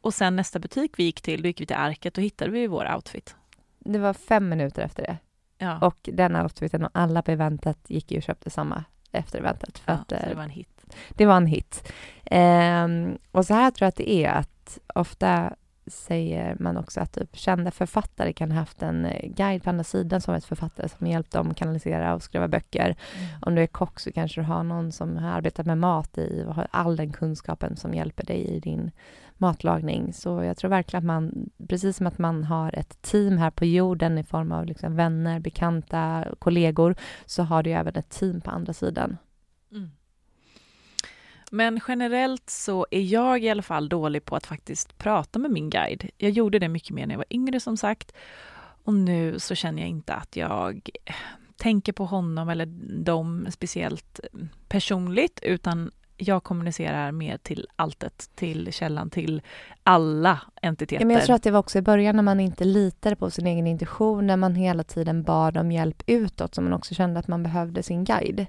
Och 0.00 0.14
sen 0.14 0.36
nästa 0.36 0.58
butik 0.58 0.92
vi 0.96 1.04
gick 1.04 1.20
till, 1.20 1.42
då 1.42 1.48
gick 1.48 1.60
vi 1.60 1.66
till 1.66 1.76
Arket 1.76 2.18
och 2.18 2.24
hittade 2.24 2.50
vi 2.50 2.66
vår 2.66 2.94
outfit. 2.94 3.36
Det 3.78 3.98
var 3.98 4.14
fem 4.14 4.48
minuter 4.48 4.82
efter 4.82 5.02
det. 5.02 5.18
Ja. 5.58 5.78
Och 5.78 5.98
den 6.12 6.36
outfiten 6.36 6.84
och 6.84 6.90
alla 6.94 7.22
på 7.22 7.30
eventet 7.30 7.78
gick 7.86 8.10
ju 8.10 8.16
och 8.16 8.22
köpte 8.22 8.50
samma 8.50 8.84
efter 9.12 9.38
eventet. 9.38 9.78
För 9.78 9.92
ja, 9.92 9.98
att, 9.98 10.08
det 10.08 10.16
eh, 10.16 10.36
var 10.36 10.42
en 10.42 10.50
hit. 10.50 10.84
Det 11.10 11.26
var 11.26 11.36
en 11.36 11.46
hit. 11.46 11.92
Um, 12.30 13.18
och 13.30 13.46
så 13.46 13.54
här 13.54 13.70
tror 13.70 13.84
jag 13.84 13.88
att 13.88 13.96
det 13.96 14.10
är 14.10 14.30
att 14.30 14.78
ofta 14.94 15.54
säger 15.86 16.56
man 16.60 16.76
också 16.76 17.00
att 17.00 17.12
typ 17.12 17.36
kända 17.36 17.70
författare 17.70 18.32
kan 18.32 18.52
ha 18.52 18.58
haft 18.58 18.82
en 18.82 19.04
eh, 19.04 19.28
guide 19.28 19.62
på 19.62 19.70
andra 19.70 19.84
sidan 19.84 20.20
som 20.20 20.34
ett 20.34 20.44
författare 20.44 20.88
som 20.88 21.06
hjälpt 21.06 21.32
dem 21.32 21.54
kanalisera 21.54 22.14
och 22.14 22.22
skriva 22.22 22.48
böcker. 22.48 22.84
Mm. 22.84 23.28
Om 23.42 23.54
du 23.54 23.62
är 23.62 23.66
kock 23.66 24.00
så 24.00 24.12
kanske 24.12 24.40
du 24.40 24.44
har 24.44 24.62
någon 24.62 24.92
som 24.92 25.16
har 25.16 25.30
arbetat 25.30 25.66
med 25.66 25.78
mat 25.78 26.18
i 26.18 26.44
och 26.46 26.54
har 26.54 26.66
all 26.70 26.96
den 26.96 27.12
kunskapen 27.12 27.76
som 27.76 27.94
hjälper 27.94 28.24
dig 28.24 28.44
i 28.44 28.60
din 28.60 28.90
matlagning. 29.38 30.12
Så 30.12 30.42
jag 30.42 30.56
tror 30.56 30.70
verkligen 30.70 31.02
att 31.02 31.06
man, 31.06 31.50
precis 31.68 31.96
som 31.96 32.06
att 32.06 32.18
man 32.18 32.44
har 32.44 32.74
ett 32.74 33.02
team 33.02 33.38
här 33.38 33.50
på 33.50 33.64
jorden 33.64 34.18
i 34.18 34.24
form 34.24 34.52
av 34.52 34.66
liksom 34.66 34.96
vänner, 34.96 35.40
bekanta, 35.40 36.24
kollegor, 36.38 36.94
så 37.26 37.42
har 37.42 37.62
du 37.62 37.70
även 37.70 37.96
ett 37.96 38.10
team 38.10 38.40
på 38.40 38.50
andra 38.50 38.72
sidan. 38.72 39.16
Men 41.54 41.80
generellt 41.88 42.50
så 42.50 42.86
är 42.90 43.00
jag 43.00 43.42
i 43.42 43.50
alla 43.50 43.62
fall 43.62 43.88
dålig 43.88 44.24
på 44.24 44.36
att 44.36 44.46
faktiskt 44.46 44.98
prata 44.98 45.38
med 45.38 45.50
min 45.50 45.70
guide. 45.70 46.10
Jag 46.18 46.30
gjorde 46.30 46.58
det 46.58 46.68
mycket 46.68 46.90
mer 46.90 47.06
när 47.06 47.14
jag 47.14 47.18
var 47.18 47.26
yngre 47.30 47.60
som 47.60 47.76
sagt. 47.76 48.12
Och 48.84 48.94
nu 48.94 49.38
så 49.38 49.54
känner 49.54 49.82
jag 49.82 49.88
inte 49.88 50.14
att 50.14 50.36
jag 50.36 50.90
tänker 51.56 51.92
på 51.92 52.04
honom 52.04 52.48
eller 52.48 52.66
dem 53.04 53.46
speciellt 53.50 54.20
personligt 54.68 55.40
utan 55.42 55.90
jag 56.16 56.44
kommunicerar 56.44 57.12
mer 57.12 57.38
till 57.38 57.68
alltet, 57.76 58.30
till 58.34 58.72
källan, 58.72 59.10
till 59.10 59.42
alla 59.82 60.40
entiteter. 60.62 61.02
Ja, 61.02 61.06
men 61.06 61.16
jag 61.16 61.24
tror 61.24 61.36
att 61.36 61.42
det 61.42 61.50
var 61.50 61.60
också 61.60 61.78
i 61.78 61.82
början 61.82 62.16
när 62.16 62.22
man 62.22 62.40
inte 62.40 62.64
litade 62.64 63.16
på 63.16 63.30
sin 63.30 63.46
egen 63.46 63.66
intuition, 63.66 64.26
när 64.26 64.36
man 64.36 64.54
hela 64.54 64.84
tiden 64.84 65.22
bad 65.22 65.56
om 65.56 65.72
hjälp 65.72 66.02
utåt, 66.06 66.54
som 66.54 66.64
man 66.64 66.72
också 66.72 66.94
kände 66.94 67.20
att 67.20 67.28
man 67.28 67.42
behövde 67.42 67.82
sin 67.82 68.04
guide. 68.04 68.46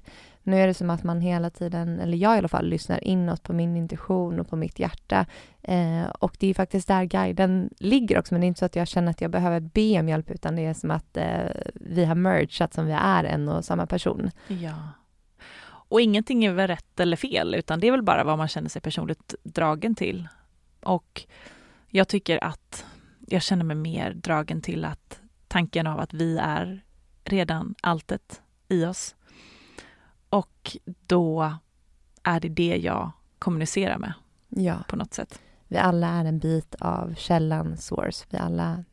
Nu 0.47 0.61
är 0.61 0.67
det 0.67 0.73
som 0.73 0.89
att 0.89 1.03
man 1.03 1.21
hela 1.21 1.49
tiden, 1.49 1.99
eller 1.99 2.17
jag 2.17 2.35
i 2.35 2.37
alla 2.37 2.47
fall, 2.47 2.67
lyssnar 2.67 3.03
inåt 3.03 3.43
på 3.43 3.53
min 3.53 3.77
intuition 3.77 4.39
och 4.39 4.49
på 4.49 4.55
mitt 4.55 4.79
hjärta. 4.79 5.25
Eh, 5.61 6.05
och 6.19 6.35
det 6.39 6.47
är 6.47 6.53
faktiskt 6.53 6.87
där 6.87 7.03
guiden 7.03 7.69
ligger 7.79 8.19
också, 8.19 8.33
men 8.33 8.41
det 8.41 8.45
är 8.45 8.47
inte 8.47 8.59
så 8.59 8.65
att 8.65 8.75
jag 8.75 8.87
känner 8.87 9.11
att 9.11 9.21
jag 9.21 9.31
behöver 9.31 9.59
be 9.59 9.99
om 9.99 10.09
hjälp, 10.09 10.31
utan 10.31 10.55
det 10.55 10.65
är 10.65 10.73
som 10.73 10.91
att 10.91 11.17
eh, 11.17 11.49
vi 11.73 12.05
har 12.05 12.15
mergat 12.15 12.73
som 12.73 12.85
vi 12.85 12.91
är 12.91 13.23
en 13.23 13.49
och 13.49 13.65
samma 13.65 13.85
person. 13.85 14.31
Ja. 14.47 14.75
Och 15.67 16.01
ingenting 16.01 16.45
är 16.45 16.53
väl 16.53 16.67
rätt 16.67 16.99
eller 16.99 17.17
fel, 17.17 17.55
utan 17.55 17.79
det 17.79 17.87
är 17.87 17.91
väl 17.91 18.03
bara 18.03 18.23
vad 18.23 18.37
man 18.37 18.47
känner 18.47 18.69
sig 18.69 18.81
personligt 18.81 19.35
dragen 19.43 19.95
till. 19.95 20.27
Och 20.83 21.25
jag 21.87 22.07
tycker 22.07 22.43
att 22.43 22.85
jag 23.27 23.41
känner 23.41 23.63
mig 23.63 23.75
mer 23.75 24.13
dragen 24.13 24.61
till 24.61 24.85
att 24.85 25.19
tanken 25.47 25.87
av 25.87 25.99
att 25.99 26.13
vi 26.13 26.37
är 26.37 26.81
redan 27.23 27.75
alltet 27.81 28.41
i 28.67 28.85
oss. 28.85 29.15
Och 30.29 30.77
då 31.07 31.53
är 32.23 32.39
det 32.39 32.49
det 32.49 32.77
jag 32.77 33.11
kommunicerar 33.39 33.97
med 33.97 34.13
ja. 34.49 34.75
på 34.87 34.95
något 34.95 35.13
sätt. 35.13 35.41
Vi 35.67 35.77
alla 35.77 36.07
är 36.07 36.25
en 36.25 36.39
bit 36.39 36.75
av 36.79 37.15
källan, 37.17 37.77
source. 37.77 38.25
Vi 38.29 38.37
alla 38.37 38.83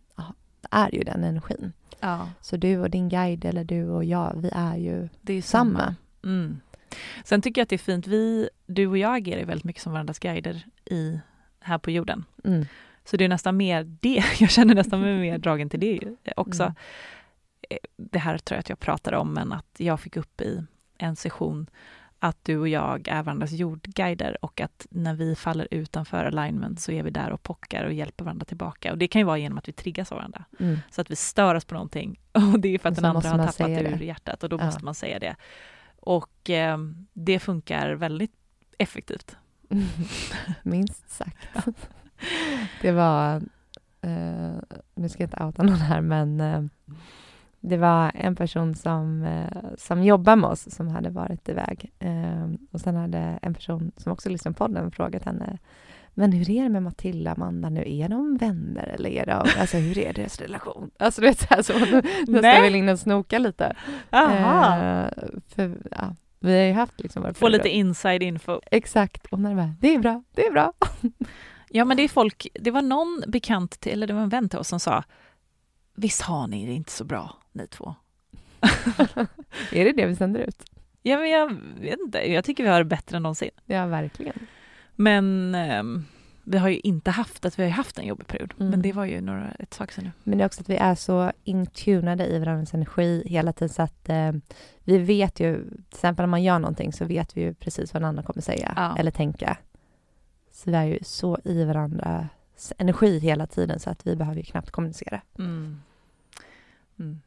är 0.70 0.94
ju 0.94 1.02
den 1.02 1.24
energin. 1.24 1.72
Ja. 2.00 2.28
Så 2.40 2.56
du 2.56 2.78
och 2.78 2.90
din 2.90 3.08
guide 3.08 3.44
eller 3.44 3.64
du 3.64 3.88
och 3.88 4.04
jag, 4.04 4.34
vi 4.36 4.50
är 4.52 4.76
ju 4.76 5.08
det 5.20 5.32
är 5.32 5.42
samma. 5.42 5.78
samma. 5.78 5.94
Mm. 6.24 6.60
Sen 7.24 7.42
tycker 7.42 7.60
jag 7.60 7.62
att 7.62 7.68
det 7.68 7.76
är 7.76 7.78
fint, 7.78 8.06
vi, 8.06 8.48
du 8.66 8.86
och 8.86 8.98
jag 8.98 9.16
agerar 9.16 9.44
väldigt 9.44 9.64
mycket 9.64 9.82
som 9.82 9.92
varandras 9.92 10.18
guider 10.18 10.66
i, 10.84 11.20
här 11.60 11.78
på 11.78 11.90
jorden. 11.90 12.24
Mm. 12.44 12.66
Så 13.04 13.16
det 13.16 13.24
är 13.24 13.28
nästan 13.28 13.56
mer 13.56 13.84
det, 13.84 14.24
jag 14.40 14.50
känner 14.50 14.74
nästan 14.74 15.00
mig 15.00 15.18
mer 15.18 15.38
dragen 15.38 15.68
till 15.68 15.80
det 15.80 16.00
också. 16.36 16.62
Mm. 16.62 16.74
Eh, 17.70 17.76
det 17.96 18.18
här 18.18 18.38
tror 18.38 18.56
jag 18.56 18.60
att 18.60 18.68
jag 18.68 18.80
pratade 18.80 19.16
om, 19.16 19.32
men 19.32 19.52
att 19.52 19.74
jag 19.76 20.00
fick 20.00 20.16
upp 20.16 20.40
i 20.40 20.64
en 20.98 21.16
session 21.16 21.66
att 22.24 22.44
du 22.44 22.58
och 22.58 22.68
jag 22.68 23.08
är 23.08 23.22
varandras 23.22 23.52
jordguider 23.52 24.44
och 24.44 24.60
att 24.60 24.86
när 24.90 25.14
vi 25.14 25.34
faller 25.34 25.68
utanför 25.70 26.24
alignment 26.24 26.80
så 26.80 26.92
är 26.92 27.02
vi 27.02 27.10
där 27.10 27.30
och 27.30 27.42
pockar 27.42 27.84
och 27.84 27.92
hjälper 27.92 28.24
varandra 28.24 28.44
tillbaka. 28.44 28.92
Och 28.92 28.98
det 28.98 29.08
kan 29.08 29.20
ju 29.20 29.24
vara 29.24 29.38
genom 29.38 29.58
att 29.58 29.68
vi 29.68 29.72
triggas 29.72 30.12
av 30.12 30.18
varandra. 30.18 30.44
Mm. 30.60 30.78
Så 30.90 31.00
att 31.00 31.10
vi 31.10 31.16
stör 31.16 31.54
oss 31.54 31.64
på 31.64 31.74
någonting 31.74 32.20
och 32.32 32.60
det 32.60 32.74
är 32.74 32.78
för 32.78 32.88
att 32.88 32.94
den 32.94 33.04
andra 33.04 33.30
har 33.30 33.38
tappat 33.38 33.68
ur 33.68 33.96
det. 33.96 34.04
hjärtat 34.04 34.42
och 34.42 34.48
då 34.48 34.58
ja. 34.58 34.64
måste 34.64 34.84
man 34.84 34.94
säga 34.94 35.18
det. 35.18 35.36
Och 35.96 36.50
eh, 36.50 36.78
det 37.12 37.38
funkar 37.38 37.92
väldigt 37.92 38.34
effektivt. 38.78 39.36
Minst 40.62 41.10
sagt. 41.10 41.48
det 42.82 42.92
var, 42.92 43.36
eh, 44.00 44.78
nu 44.94 45.08
ska 45.08 45.22
jag 45.22 45.26
inte 45.26 45.44
outa 45.44 45.62
någon 45.62 45.76
här, 45.76 46.00
men 46.00 46.40
eh, 46.40 46.62
det 47.62 47.76
var 47.76 48.12
en 48.14 48.36
person 48.36 48.74
som, 48.74 49.22
eh, 49.22 49.62
som 49.78 50.02
jobbar 50.02 50.36
med 50.36 50.50
oss 50.50 50.74
som 50.74 50.88
hade 50.88 51.10
varit 51.10 51.48
iväg. 51.48 51.92
Eh, 51.98 52.48
och 52.70 52.80
sen 52.80 52.96
hade 52.96 53.38
en 53.42 53.54
person 53.54 53.92
som 53.96 54.12
också 54.12 54.28
lyssnade 54.28 54.54
på 54.54 54.64
podden 54.64 54.90
frågat 54.90 55.24
henne 55.24 55.58
men 56.14 56.32
hur 56.32 56.50
är 56.50 56.62
det 56.62 56.68
med 56.68 56.82
Matilda 56.82 57.32
och 57.32 57.38
Amanda 57.38 57.68
nu? 57.68 57.84
Är 57.86 58.08
de 58.08 58.36
vänner 58.36 58.86
eller 58.86 59.10
är 59.10 59.26
de, 59.26 59.60
alltså 59.60 59.76
hur 59.76 59.98
är 59.98 60.12
deras 60.12 60.40
relation? 60.40 60.90
Alltså 60.98 61.20
du 61.20 61.26
vet 61.26 61.40
så 61.40 61.46
här 61.50 61.62
så 61.62 61.72
nästan 62.32 62.62
vill 62.62 62.74
in 62.74 62.88
och 62.88 62.98
snoka 62.98 63.38
lite. 63.38 63.76
Aha. 64.10 64.76
Eh, 64.76 65.10
för, 65.48 65.76
ja, 65.90 66.16
vi 66.40 66.58
har 66.58 66.66
ju 66.66 66.72
haft 66.72 67.00
liksom 67.00 67.22
våra 67.22 67.34
Få 67.34 67.48
lite 67.48 67.68
inside 67.68 68.22
info. 68.22 68.60
Exakt, 68.70 69.26
och 69.26 69.38
när 69.38 69.50
det 69.50 69.56
bara, 69.56 69.74
det 69.80 69.94
är 69.94 69.98
bra, 69.98 70.22
det 70.34 70.46
är 70.46 70.52
bra. 70.52 70.72
ja 71.68 71.84
men 71.84 71.96
det 71.96 72.02
är 72.02 72.08
folk, 72.08 72.46
det 72.54 72.70
var 72.70 72.82
någon 72.82 73.24
bekant 73.26 73.80
till, 73.80 73.92
eller 73.92 74.06
det 74.06 74.14
var 74.14 74.22
en 74.22 74.28
vän 74.28 74.48
till 74.48 74.58
oss 74.58 74.68
som 74.68 74.80
sa 74.80 75.04
Visst 75.94 76.22
har 76.22 76.46
ni 76.46 76.66
det 76.66 76.72
inte 76.72 76.92
så 76.92 77.04
bra, 77.04 77.36
ni 77.54 77.66
två? 77.66 77.94
är 79.72 79.84
det 79.84 79.92
det 79.92 80.06
vi 80.06 80.16
sänder 80.16 80.40
ut? 80.40 80.64
Ja, 81.02 81.18
men 81.18 81.30
jag 81.30 81.56
vet 81.80 82.00
inte. 82.00 82.32
Jag 82.32 82.44
tycker 82.44 82.64
vi 82.64 82.70
har 82.70 82.78
det 82.78 82.84
bättre 82.84 83.16
än 83.16 83.22
någonsin. 83.22 83.50
Ja, 83.66 83.86
verkligen. 83.86 84.46
Men 84.96 85.54
eh, 85.54 85.82
vi 86.44 86.58
har 86.58 86.68
ju 86.68 86.78
inte 86.78 87.10
haft 87.10 87.44
att 87.44 87.58
vi 87.58 87.62
har 87.62 87.70
haft 87.70 87.98
en 87.98 88.06
jobbig 88.06 88.26
period. 88.26 88.54
Mm. 88.58 88.70
Men 88.70 88.82
det 88.82 88.92
var 88.92 89.04
ju 89.04 89.20
några, 89.20 89.50
ett 89.58 89.70
tag 89.70 89.92
sedan 89.92 90.04
nu. 90.04 90.10
Men 90.24 90.38
det 90.38 90.44
är 90.44 90.46
också 90.46 90.60
att 90.60 90.68
vi 90.68 90.76
är 90.76 90.94
så 90.94 91.32
intunade 91.44 92.26
i 92.26 92.38
varandras 92.38 92.74
energi 92.74 93.22
hela 93.26 93.52
tiden 93.52 93.68
så 93.68 93.82
att 93.82 94.08
eh, 94.08 94.32
vi 94.84 94.98
vet 94.98 95.40
ju, 95.40 95.64
till 95.70 95.82
exempel 95.90 96.24
om 96.24 96.30
man 96.30 96.42
gör 96.42 96.58
någonting 96.58 96.92
så 96.92 97.04
vet 97.04 97.36
vi 97.36 97.40
ju 97.40 97.54
precis 97.54 97.94
vad 97.94 98.02
den 98.02 98.08
andra 98.08 98.22
kommer 98.22 98.42
säga 98.42 98.72
ja. 98.76 98.96
eller 98.98 99.10
tänka. 99.10 99.56
Så 100.52 100.70
vi 100.70 100.76
är 100.76 100.84
ju 100.84 100.98
så 101.02 101.38
i 101.44 101.64
varandras 101.64 102.72
energi 102.78 103.18
hela 103.18 103.46
tiden 103.46 103.78
så 103.80 103.90
att 103.90 104.06
vi 104.06 104.16
behöver 104.16 104.36
ju 104.36 104.44
knappt 104.44 104.70
kommunicera. 104.70 105.20
Mm. 105.38 105.80
Mm. 106.98 107.20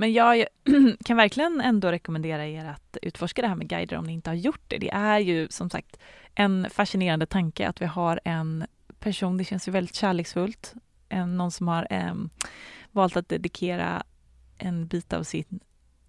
Men 0.00 0.12
jag 0.12 0.46
kan 1.04 1.16
verkligen 1.16 1.60
ändå 1.60 1.92
rekommendera 1.92 2.46
er 2.46 2.64
att 2.64 2.96
utforska 3.02 3.42
det 3.42 3.48
här 3.48 3.54
med 3.54 3.68
guider 3.68 3.96
om 3.96 4.04
ni 4.04 4.12
inte 4.12 4.30
har 4.30 4.34
gjort 4.34 4.62
det. 4.68 4.78
Det 4.78 4.90
är 4.90 5.18
ju 5.18 5.48
som 5.50 5.70
sagt 5.70 5.96
en 6.34 6.66
fascinerande 6.70 7.26
tanke 7.26 7.68
att 7.68 7.82
vi 7.82 7.86
har 7.86 8.20
en 8.24 8.66
person, 8.98 9.36
det 9.36 9.44
känns 9.44 9.68
ju 9.68 9.72
väldigt 9.72 9.94
kärleksfullt, 9.94 10.74
en, 11.08 11.36
någon 11.36 11.50
som 11.50 11.68
har 11.68 11.86
eh, 11.90 12.14
valt 12.92 13.16
att 13.16 13.28
dedikera 13.28 14.02
en 14.58 14.86
bit 14.86 15.12
av 15.12 15.22
sin 15.22 15.60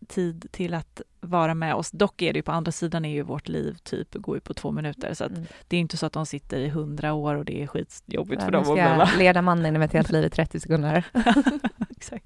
tid 0.10 0.46
till 0.52 0.74
att 0.74 1.02
vara 1.22 1.54
med 1.54 1.76
oss. 1.76 1.92
Dock 1.92 2.22
är 2.22 2.34
det 2.34 2.40
ju 2.40 2.44
på 2.44 2.52
andra 2.52 2.72
sidan 2.72 3.06
är 3.06 3.10
ju 3.10 3.22
vårt 3.22 3.48
liv 3.48 3.78
typ 3.84 4.16
går 4.16 4.38
ju 4.38 4.42
på 4.42 4.54
två 4.54 4.72
minuter 4.72 5.14
så 5.14 5.24
att 5.24 5.32
mm. 5.32 5.46
det 5.68 5.76
är 5.78 5.82
inte 5.82 5.98
så 5.98 6.06
att 6.06 6.14
de 6.14 6.26
sitter 6.26 6.60
i 6.60 6.70
hundra 6.70 7.14
år 7.14 7.36
och 7.36 7.46
det 7.46 7.64
är 7.64 7.68
skitjobbigt 7.68 8.42
ja, 8.42 8.46
för 8.46 8.52
dem 8.52 9.02
att 9.02 9.18
leda 9.18 9.42
mannen 9.42 9.74
med 9.74 9.84
ett 9.84 9.94
helt 9.94 10.12
liv 10.12 10.26
i 10.26 10.30
30 10.30 10.60
sekunder. 10.60 11.06
Exakt. 11.90 12.26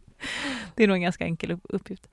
Det 0.75 0.83
är 0.83 0.87
nog 0.87 0.95
en 0.95 1.01
ganska 1.01 1.25
enkel 1.25 1.59
uppgift. 1.63 2.07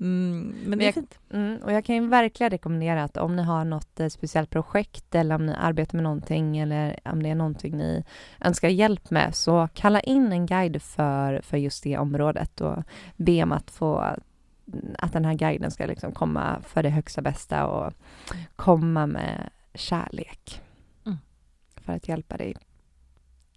Mm, 0.00 0.54
men 0.66 0.78
det 0.78 0.84
är 0.84 0.86
jag, 0.86 0.94
fint. 0.94 1.18
Mm, 1.30 1.62
och 1.62 1.72
jag 1.72 1.84
kan 1.84 1.96
ju 1.96 2.08
verkligen 2.08 2.50
rekommendera 2.50 3.04
att 3.04 3.16
om 3.16 3.36
ni 3.36 3.42
har 3.42 3.64
något 3.64 4.00
eh, 4.00 4.08
speciellt 4.08 4.50
projekt 4.50 5.14
eller 5.14 5.34
om 5.34 5.46
ni 5.46 5.54
arbetar 5.58 5.96
med 5.96 6.04
någonting 6.04 6.58
eller 6.58 7.00
om 7.04 7.22
det 7.22 7.28
är 7.28 7.34
någonting 7.34 7.76
ni 7.76 8.04
önskar 8.40 8.68
hjälp 8.68 9.10
med 9.10 9.34
så 9.34 9.68
kalla 9.74 10.00
in 10.00 10.32
en 10.32 10.46
guide 10.46 10.82
för, 10.82 11.40
för 11.42 11.56
just 11.56 11.82
det 11.82 11.98
området 11.98 12.60
och 12.60 12.82
be 13.16 13.42
om 13.42 13.52
att 13.52 13.70
få 13.70 14.16
att 14.98 15.12
den 15.12 15.24
här 15.24 15.34
guiden 15.34 15.70
ska 15.70 15.86
liksom 15.86 16.12
komma 16.12 16.60
för 16.62 16.82
det 16.82 16.90
högsta 16.90 17.22
bästa 17.22 17.66
och 17.66 17.92
komma 18.56 19.06
med 19.06 19.50
kärlek 19.74 20.62
mm. 21.06 21.18
för 21.76 21.92
att 21.92 22.08
hjälpa 22.08 22.36
dig 22.36 22.56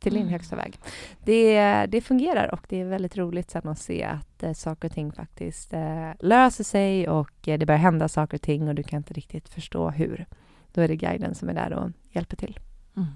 till 0.04 0.14
din 0.14 0.28
högsta 0.28 0.56
väg. 0.56 0.80
Det, 1.24 1.86
det 1.86 2.02
fungerar 2.02 2.54
och 2.54 2.62
det 2.70 2.82
är 2.82 2.86
väldigt 2.86 3.18
roligt 3.18 3.52
sen 3.52 3.68
att 3.68 3.80
se 3.80 4.04
att 4.04 4.44
eh, 4.44 4.54
saker 4.54 4.88
och 4.88 4.94
ting 4.94 5.12
faktiskt 5.12 5.74
eh, 5.74 6.12
löser 6.20 6.64
sig 6.64 7.10
och 7.10 7.48
eh, 7.48 7.60
det 7.60 7.66
börjar 7.66 7.80
hända 7.80 8.08
saker 8.08 8.38
och 8.38 8.42
ting 8.42 8.68
och 8.68 8.76
du 8.76 8.84
kan 8.84 8.98
inte 8.98 9.14
riktigt 9.14 9.50
förstå 9.50 9.90
hur. 9.90 10.26
Då 10.74 10.82
är 10.82 10.88
det 10.88 10.96
guiden 10.96 11.36
som 11.36 11.50
är 11.50 11.54
där 11.54 11.74
och 11.74 11.92
hjälper 12.10 12.36
till. 12.36 12.60
Mm. 12.96 13.08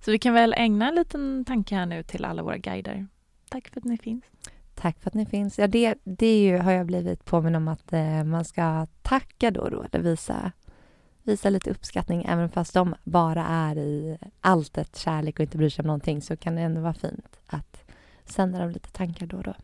Så 0.00 0.10
vi 0.10 0.18
kan 0.18 0.34
väl 0.34 0.54
ägna 0.56 0.88
en 0.88 0.94
liten 0.94 1.44
tanke 1.44 1.74
här 1.74 1.86
nu 1.86 2.02
till 2.02 2.24
alla 2.24 2.42
våra 2.42 2.58
guider. 2.58 3.06
Tack 3.50 3.68
för 3.68 3.80
att 3.80 3.84
ni 3.84 3.98
finns. 3.98 4.24
Tack 4.80 4.98
för 5.00 5.10
att 5.10 5.14
ni 5.14 5.26
finns. 5.26 5.58
Ja, 5.58 5.66
det, 5.66 5.94
det 6.04 6.42
ju, 6.42 6.58
har 6.58 6.72
jag 6.72 6.86
blivit 6.86 7.24
påminn 7.24 7.54
om 7.54 7.68
att 7.68 7.92
eh, 7.92 8.24
man 8.24 8.44
ska 8.44 8.86
tacka 9.02 9.50
då 9.50 9.60
och 9.60 9.70
då, 9.70 9.82
eller 9.82 10.04
visa 10.04 10.52
visa 11.26 11.50
lite 11.50 11.70
uppskattning 11.70 12.24
även 12.28 12.48
fast 12.48 12.74
de 12.74 12.94
bara 13.04 13.46
är 13.46 13.78
i 13.78 14.18
alltet 14.40 14.96
kärlek 14.96 15.38
och 15.38 15.40
inte 15.40 15.58
bryr 15.58 15.68
sig 15.68 15.82
om 15.82 15.86
någonting 15.86 16.22
så 16.22 16.36
kan 16.36 16.54
det 16.54 16.62
ändå 16.62 16.80
vara 16.80 16.94
fint 16.94 17.40
att 17.46 17.84
sända 18.24 18.58
dem 18.58 18.70
lite 18.70 18.90
tankar 18.90 19.26
då 19.26 19.36
och 19.36 19.42
då. 19.42 19.54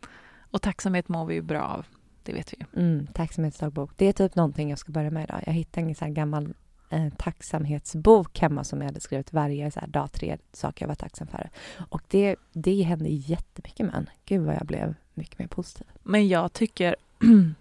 Och 0.51 0.61
tacksamhet 0.61 1.09
mår 1.09 1.25
vi 1.25 1.33
ju 1.33 1.41
bra 1.41 1.61
av, 1.61 1.85
det 2.23 2.33
vet 2.33 2.53
vi 2.53 2.57
ju. 2.59 2.81
Mm, 2.81 3.07
tacksamhetsdagbok. 3.07 3.91
Det 3.95 4.05
är 4.05 4.13
typ 4.13 4.35
någonting 4.35 4.69
jag 4.69 4.79
ska 4.79 4.91
börja 4.91 5.11
med 5.11 5.23
idag. 5.23 5.43
Jag 5.45 5.53
hittade 5.53 5.87
en 5.87 5.95
här 5.99 6.09
gammal 6.09 6.53
eh, 6.89 7.09
tacksamhetsbok 7.17 8.39
hemma 8.39 8.63
som 8.63 8.79
jag 8.79 8.85
hade 8.85 8.99
skrivit 8.99 9.33
varje 9.33 9.71
så 9.71 9.79
här, 9.79 9.87
dag, 9.87 10.11
tre 10.11 10.37
saker 10.53 10.83
jag 10.83 10.87
var 10.87 10.95
tacksam 10.95 11.27
för. 11.27 11.49
Och 11.89 12.01
det, 12.07 12.35
det 12.53 12.81
hände 12.81 13.09
jättemycket 13.09 13.85
med 13.85 13.95
en. 13.95 14.09
Gud 14.25 14.41
vad 14.41 14.55
jag 14.55 14.65
blev 14.65 14.95
mycket 15.13 15.39
mer 15.39 15.47
positiv. 15.47 15.87
Men 16.03 16.27
jag 16.27 16.53
tycker 16.53 16.95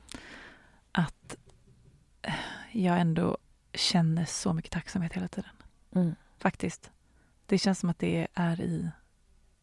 att 0.93 1.37
jag 2.73 3.01
ändå 3.01 3.39
känner 3.75 4.25
så 4.25 4.53
mycket 4.53 4.71
tacksamhet 4.71 5.13
hela 5.13 5.29
tiden. 5.29 5.51
Mm. 5.95 6.15
Faktiskt. 6.39 6.91
Det 7.47 7.59
känns 7.59 7.79
som 7.79 7.91
att 7.91 7.99
det 7.99 8.29
är 8.35 8.61
i 8.61 8.91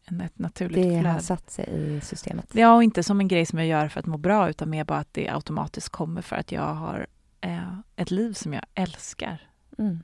en, 0.04 0.20
ett 0.20 0.38
naturligt 0.38 0.84
flöde. 0.84 1.02
Det 1.02 1.08
har 1.08 1.20
satt 1.20 1.50
sig 1.50 1.66
i 1.68 2.00
systemet. 2.00 2.46
Ja, 2.52 2.74
och 2.74 2.82
inte 2.82 3.02
som 3.02 3.20
en 3.20 3.28
grej 3.28 3.46
som 3.46 3.58
jag 3.58 3.68
gör 3.68 3.88
för 3.88 4.00
att 4.00 4.06
må 4.06 4.18
bra 4.18 4.50
utan 4.50 4.70
mer 4.70 4.84
bara 4.84 4.98
att 4.98 5.14
det 5.14 5.28
automatiskt 5.28 5.88
kommer 5.88 6.22
för 6.22 6.36
att 6.36 6.52
jag 6.52 6.74
har 6.74 7.06
eh, 7.40 7.78
ett 7.96 8.10
liv 8.10 8.32
som 8.32 8.52
jag 8.52 8.64
älskar. 8.74 9.50
Mm. 9.78 10.02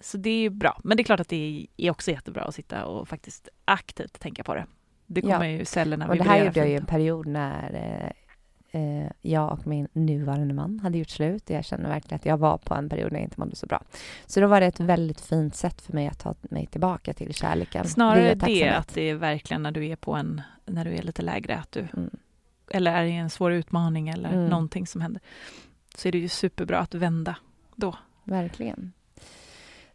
Så 0.00 0.16
det 0.16 0.30
är 0.30 0.50
bra. 0.50 0.80
Men 0.84 0.96
det 0.96 1.02
är 1.02 1.04
klart 1.04 1.20
att 1.20 1.28
det 1.28 1.66
är 1.76 1.90
också 1.90 2.10
jättebra 2.10 2.44
att 2.44 2.54
sitta 2.54 2.84
och 2.84 3.08
faktiskt 3.08 3.48
aktivt 3.64 4.20
tänka 4.20 4.44
på 4.44 4.54
det. 4.54 4.66
Det 5.10 5.20
kommer 5.20 5.46
ju 5.46 5.64
cellerna 5.64 6.04
Och 6.08 6.14
det 6.14 6.18
vibrera 6.18 6.32
här 6.38 6.44
gjorde 6.44 6.60
jag 6.60 6.68
ju 6.68 6.76
en 6.76 6.86
period 6.86 7.26
när 7.26 7.74
eh, 7.74 8.80
eh, 8.82 9.10
jag 9.20 9.52
och 9.52 9.66
min 9.66 9.88
nuvarande 9.92 10.54
man 10.54 10.80
hade 10.80 10.98
gjort 10.98 11.08
slut. 11.08 11.50
Jag 11.50 11.64
kände 11.64 11.88
verkligen 11.88 12.16
att 12.16 12.26
jag 12.26 12.36
var 12.36 12.58
på 12.58 12.74
en 12.74 12.88
period 12.88 13.12
när 13.12 13.18
jag 13.20 13.26
inte 13.26 13.40
mådde 13.40 13.56
så 13.56 13.66
bra. 13.66 13.82
Så 14.26 14.40
då 14.40 14.46
var 14.46 14.60
det 14.60 14.66
ett 14.66 14.80
väldigt 14.80 15.20
fint 15.20 15.54
sätt 15.56 15.80
för 15.82 15.92
mig 15.92 16.06
att 16.08 16.18
ta 16.18 16.34
mig 16.42 16.66
tillbaka 16.66 17.12
till 17.12 17.34
kärleken. 17.34 17.88
Snarare 17.88 18.34
det 18.34 18.68
att 18.70 18.94
det 18.94 19.10
är 19.10 19.14
verkligen 19.14 19.62
när 19.62 19.72
du 19.72 19.86
är 19.86 19.96
på 19.96 20.14
en, 20.14 20.42
när 20.66 20.84
du 20.84 20.94
är 20.94 21.02
lite 21.02 21.22
lägre, 21.22 21.56
att 21.58 21.72
du, 21.72 21.80
Mm. 21.80 22.10
eller 22.70 22.92
är 22.92 23.04
i 23.04 23.12
en 23.16 23.30
svår 23.30 23.52
utmaning 23.52 24.08
eller 24.08 24.32
Mm. 24.32 24.46
någonting 24.46 24.86
som 24.86 25.00
händer, 25.00 25.22
så 25.96 26.08
är 26.08 26.12
det 26.12 26.18
ju 26.18 26.28
superbra 26.28 26.78
att 26.78 26.94
vända 26.94 27.36
då. 27.76 27.94
Verkligen. 28.24 28.92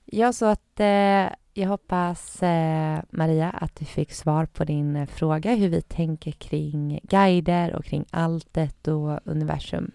Ja, 0.05 0.34
så 0.34 0.46
att 0.46 0.79
eh, 0.79 1.25
jag 1.53 1.67
hoppas, 1.67 2.43
eh, 2.43 3.00
Maria, 3.10 3.50
att 3.50 3.75
du 3.75 3.86
fick 3.86 4.12
svar 4.12 4.45
på 4.45 4.63
din 4.63 4.95
eh, 4.95 5.05
fråga 5.05 5.55
hur 5.55 5.69
vi 5.69 5.81
tänker 5.81 6.31
kring 6.31 7.00
guider 7.03 7.75
och 7.75 7.86
kring 7.86 8.05
alltet 8.12 8.88
och 8.88 9.19
universum. 9.25 9.91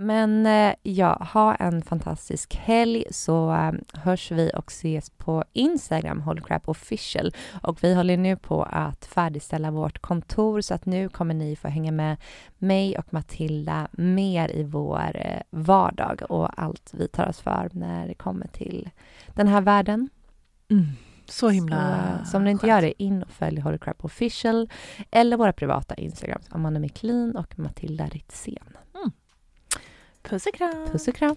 Men 0.00 0.46
eh, 0.46 0.74
ja, 0.82 1.28
ha 1.32 1.54
en 1.54 1.82
fantastisk 1.82 2.56
helg 2.56 3.04
så 3.10 3.52
eh, 3.52 3.72
hörs 3.92 4.30
vi 4.30 4.50
och 4.54 4.68
ses 4.68 5.10
på 5.10 5.44
Instagram, 5.52 6.20
Holycrap 6.20 6.68
official. 6.68 7.32
Och 7.62 7.84
vi 7.84 7.94
håller 7.94 8.16
nu 8.16 8.36
på 8.36 8.62
att 8.62 9.06
färdigställa 9.06 9.70
vårt 9.70 9.98
kontor 9.98 10.60
så 10.60 10.74
att 10.74 10.86
nu 10.86 11.08
kommer 11.08 11.34
ni 11.34 11.56
få 11.56 11.68
hänga 11.68 11.92
med 11.92 12.16
mig 12.58 12.98
och 12.98 13.14
Matilda 13.14 13.88
mer 13.92 14.56
i 14.56 14.64
vår 14.64 15.10
eh, 15.14 15.40
vardag 15.50 16.22
och 16.28 16.62
allt 16.62 16.90
vi 16.94 17.08
tar 17.08 17.28
oss 17.28 17.40
för 17.40 17.68
när 17.72 18.08
det 18.08 18.14
kommer 18.14 18.46
till 18.46 18.90
den 19.34 19.48
här 19.48 19.60
världen. 19.60 20.08
Så 21.26 21.48
himla 21.48 22.18
Så, 22.24 22.30
så 22.30 22.36
om 22.36 22.44
ni 22.44 22.50
inte 22.50 22.60
skönt. 22.60 22.70
gör 22.70 22.82
det, 22.82 23.02
in 23.02 23.22
och 23.22 23.30
följ 23.30 23.60
Holycrap 23.60 24.04
official 24.04 24.70
eller 25.10 25.36
våra 25.36 25.52
privata 25.52 25.94
Instagrams, 25.94 26.46
Amanda 26.50 26.80
Miklin 26.80 27.36
och 27.36 27.58
Matilda 27.58 28.06
Ritzén. 28.06 28.76
Puss 30.22 30.46
och 30.46 30.54
kram! 30.54 30.86
Puss 30.92 31.08
och 31.08 31.14
kram! 31.14 31.36